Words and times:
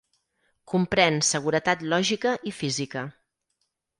Comprèn 0.71 1.19
seguretat 1.27 1.85
lògica 1.93 2.33
i 2.51 2.53
física. 2.61 3.07